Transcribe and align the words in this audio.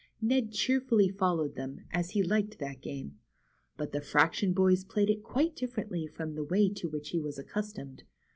Ned 0.19 0.51
cheerfully 0.51 1.09
followed 1.09 1.53
them, 1.53 1.81
as 1.91 2.09
he 2.09 2.23
liked 2.23 2.57
that 2.57 2.81
game. 2.81 3.19
But 3.77 3.91
the 3.91 4.01
fraction 4.01 4.51
boys 4.51 4.83
played 4.83 5.11
it 5.11 5.21
quite 5.21 5.55
differently 5.55 6.07
from 6.07 6.33
the 6.33 6.43
way 6.43 6.69
to 6.69 6.89
which 6.89 7.09
he 7.09 7.19
was 7.19 7.37
ac 7.37 7.47
customed. 7.49 8.01